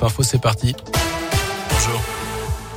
[0.00, 0.74] Info, c'est parti.
[1.70, 2.00] Bonjour.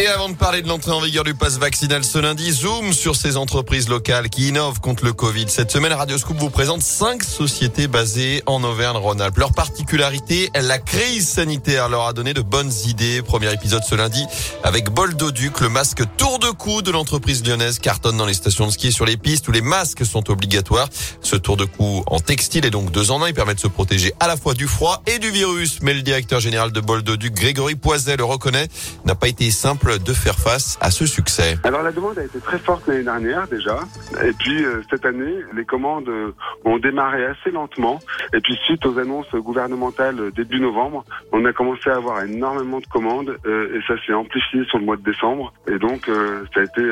[0.00, 3.14] Et avant de parler de l'entrée en vigueur du pass vaccinal ce lundi, zoom sur
[3.14, 5.46] ces entreprises locales qui innovent contre le Covid.
[5.48, 9.38] Cette semaine, Radio Scoop vous présente cinq sociétés basées en Auvergne-Rhône-Alpes.
[9.38, 13.22] Leur particularité, la crise sanitaire leur a donné de bonnes idées.
[13.22, 14.26] Premier épisode ce lundi
[14.64, 18.72] avec Boldoduc, le masque tour de cou de l'entreprise lyonnaise cartonne dans les stations de
[18.72, 20.88] ski et sur les pistes où les masques sont obligatoires.
[21.20, 23.28] Ce tour de cou en textile est donc deux en un.
[23.28, 25.78] Il permet de se protéger à la fois du froid et du virus.
[25.82, 28.66] Mais le directeur général de Boldoduc, Grégory Poiset, le reconnaît,
[29.04, 32.38] n'a pas été simple de faire face à ce succès Alors la demande a été
[32.38, 33.80] très forte l'année dernière déjà.
[34.24, 36.32] Et puis euh, cette année, les commandes euh,
[36.64, 38.00] ont démarré assez lentement.
[38.32, 42.80] Et puis suite aux annonces gouvernementales euh, début novembre, on a commencé à avoir énormément
[42.80, 45.52] de commandes et ça s'est amplifié sur le mois de décembre.
[45.68, 46.82] Et donc ça a été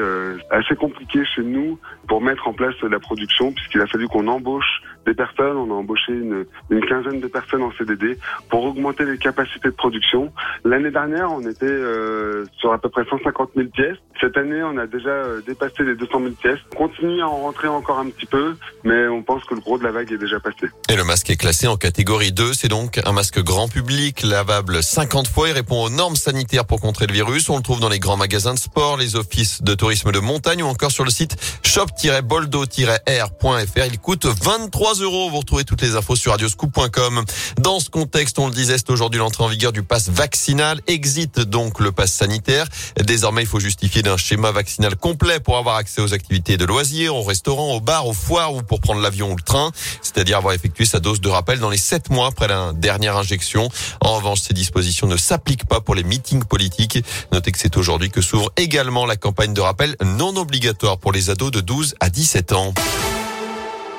[0.50, 4.82] assez compliqué chez nous pour mettre en place la production puisqu'il a fallu qu'on embauche
[5.06, 5.56] des personnes.
[5.56, 6.44] On a embauché une,
[6.86, 8.18] quinzaine de personnes en CDD
[8.48, 10.32] pour augmenter les capacités de production.
[10.64, 13.96] L'année dernière, on était euh, sur à peu près 150 000 pièces.
[14.20, 16.58] Cette année, on a déjà euh, dépassé les 200 000 pièces.
[16.74, 19.78] On continue à en rentrer encore un petit peu, mais on pense que le gros
[19.78, 20.66] de la vague est déjà passé.
[20.88, 22.54] Et le masque est classé en catégorie 2.
[22.54, 25.48] C'est donc un masque grand public, lavable 50 fois.
[25.48, 27.48] Il répond aux normes sanitaires pour contrer le virus.
[27.48, 30.62] On le trouve dans les grands magasins de sport, les offices de tourisme de montagne
[30.62, 33.86] ou encore sur le site shop-boldo-r.fr.
[33.86, 35.30] Il coûte 23 euros.
[35.30, 37.24] Vous retrouvez toutes les infos sur radioscoop.com.
[37.58, 40.80] Dans ce contexte, on le disait, c'est aujourd'hui l'entrée en vigueur du pass vaccinal.
[40.88, 42.66] Exit donc le pass sanitaire.
[43.04, 47.14] Désormais, il faut justifier d'un schéma vaccinal complet pour avoir accès aux activités de loisirs,
[47.14, 49.70] au restaurant, au bar, aux foires ou pour prendre l'avion ou le train.
[50.02, 53.68] C'est-à-dire avoir effectué sa dose de rappel dans les sept mois après la dernière injection.
[54.00, 57.04] En revanche, ces dispositions ne s'appliquent pas pour les meetings politiques.
[57.32, 61.30] Notez que c'est aujourd'hui que s'ouvre également la campagne de rappel non obligatoire pour les
[61.30, 62.74] ados de 12 à 17 ans.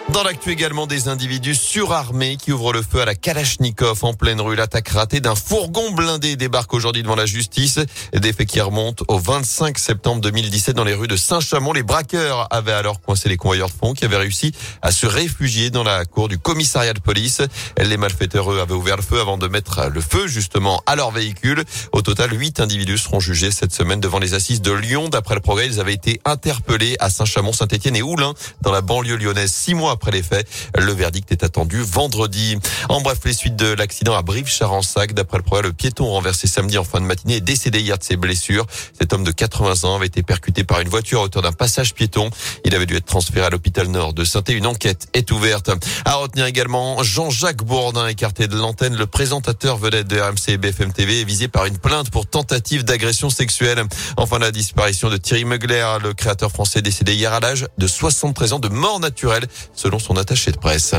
[0.09, 4.41] Dans l'actu également des individus surarmés qui ouvrent le feu à la Kalachnikov en pleine
[4.41, 4.55] rue.
[4.55, 7.79] L'attaque ratée d'un fourgon blindé débarque aujourd'hui devant la justice.
[8.13, 11.71] Des faits qui remontent au 25 septembre 2017 dans les rues de Saint-Chamond.
[11.73, 15.69] Les braqueurs avaient alors coincé les convoyeurs de fonds qui avaient réussi à se réfugier
[15.69, 17.41] dans la cour du commissariat de police.
[17.77, 21.11] Les malfaiteurs eux avaient ouvert le feu avant de mettre le feu justement à leur
[21.11, 21.63] véhicule.
[21.93, 25.07] Au total, huit individus seront jugés cette semaine devant les assises de Lyon.
[25.07, 29.15] D'après le progrès, ils avaient été interpellés à Saint-Chamond, Saint-Étienne et Oulin dans la banlieue
[29.15, 30.47] lyonnaise six mois après les faits.
[30.77, 32.57] Le verdict est attendu vendredi.
[32.89, 35.13] En bref, les suites de l'accident à Brive-Charensac.
[35.13, 38.03] D'après le progrès, le piéton renversé samedi en fin de matinée est décédé hier de
[38.03, 38.65] ses blessures.
[38.99, 41.93] Cet homme de 80 ans avait été percuté par une voiture à hauteur d'un passage
[41.93, 42.29] piéton.
[42.65, 45.71] Il avait dû être transféré à l'hôpital nord de saint Une enquête est ouverte.
[46.05, 48.95] À retenir également Jean-Jacques Bourdin, écarté de l'antenne.
[48.95, 52.83] Le présentateur vedette de RMC et BFM TV est visé par une plainte pour tentative
[52.83, 53.83] d'agression sexuelle.
[54.17, 58.53] Enfin, la disparition de Thierry Mugler, le créateur français décédé hier à l'âge de 73
[58.53, 59.45] ans de mort naturelle,
[59.83, 60.95] selon son attaché de presse.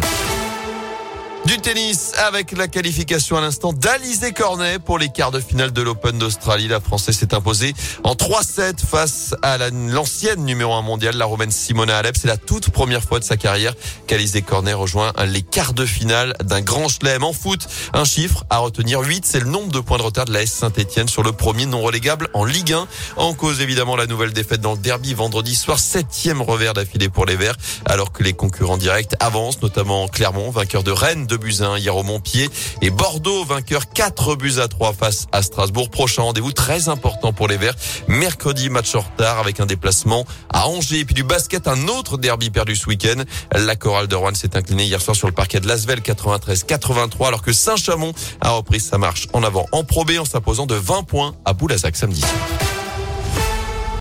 [1.46, 5.82] Du tennis avec la qualification à l'instant d'Alizé Cornet pour les quarts de finale de
[5.82, 6.68] l'Open d'Australie.
[6.68, 11.98] La Française s'est imposée en 3-7 face à l'ancienne numéro 1 mondiale, la Romaine Simona
[11.98, 12.16] Alep.
[12.16, 13.74] C'est la toute première fois de sa carrière
[14.06, 17.68] qu'Alizé Cornet rejoint les quarts de finale d'un grand chelem en foot.
[17.92, 20.50] Un chiffre à retenir 8, c'est le nombre de points de retard de la S
[20.50, 22.88] Saint-Etienne sur le premier non relégable en Ligue 1.
[23.16, 27.26] En cause évidemment la nouvelle défaite dans le derby vendredi soir, septième revers d'affilée pour
[27.26, 31.60] les Verts, alors que les concurrents directs avancent, notamment Clermont, vainqueur de Rennes de buts
[31.60, 32.50] 1 hier au Montpied
[32.82, 35.90] et Bordeaux vainqueur 4 buts à 3 face à Strasbourg.
[35.90, 37.74] Prochain rendez-vous très important pour les Verts.
[38.08, 42.18] Mercredi, match en retard avec un déplacement à Angers et puis du basket, un autre
[42.18, 43.22] derby perdu ce week-end.
[43.52, 47.42] La chorale de Rouen s'est inclinée hier soir sur le parquet de Lasvel 93-83 alors
[47.42, 51.34] que Saint-Chamond a repris sa marche en avant en probé en s'imposant de 20 points
[51.44, 52.24] à Boulazac samedi.